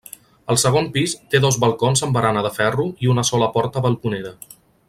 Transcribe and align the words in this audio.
El 0.53 0.57
segon 0.61 0.87
pis 0.95 1.13
té 1.33 1.41
dos 1.43 1.59
balcons 1.65 2.03
amb 2.09 2.19
barana 2.19 2.45
de 2.49 2.53
ferro 2.59 2.89
i 3.07 3.15
una 3.15 3.29
sola 3.33 3.55
porta 3.59 3.89
balconera. 3.89 4.37